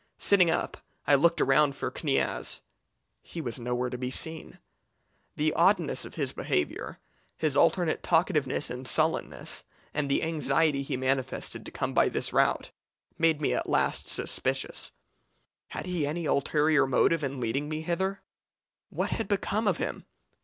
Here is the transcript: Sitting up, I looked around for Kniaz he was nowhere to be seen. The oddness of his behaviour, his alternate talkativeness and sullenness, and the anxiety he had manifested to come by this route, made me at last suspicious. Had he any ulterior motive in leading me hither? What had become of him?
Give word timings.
Sitting 0.17 0.49
up, 0.49 0.77
I 1.05 1.13
looked 1.13 1.39
around 1.41 1.75
for 1.75 1.91
Kniaz 1.91 2.61
he 3.21 3.39
was 3.39 3.59
nowhere 3.59 3.91
to 3.91 3.99
be 3.99 4.09
seen. 4.09 4.57
The 5.35 5.53
oddness 5.53 6.05
of 6.05 6.15
his 6.15 6.33
behaviour, 6.33 6.97
his 7.37 7.55
alternate 7.55 8.01
talkativeness 8.01 8.71
and 8.71 8.87
sullenness, 8.87 9.63
and 9.93 10.09
the 10.09 10.23
anxiety 10.23 10.81
he 10.81 10.93
had 10.95 11.01
manifested 11.01 11.67
to 11.67 11.71
come 11.71 11.93
by 11.93 12.09
this 12.09 12.33
route, 12.33 12.71
made 13.19 13.41
me 13.41 13.53
at 13.53 13.69
last 13.69 14.07
suspicious. 14.07 14.91
Had 15.67 15.85
he 15.85 16.07
any 16.07 16.25
ulterior 16.25 16.87
motive 16.87 17.23
in 17.23 17.39
leading 17.39 17.69
me 17.69 17.81
hither? 17.83 18.23
What 18.89 19.11
had 19.11 19.27
become 19.27 19.67
of 19.67 19.77
him? 19.77 20.07